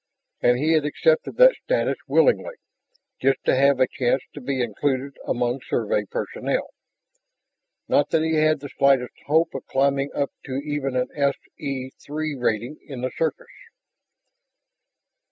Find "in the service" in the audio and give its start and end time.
12.83-13.45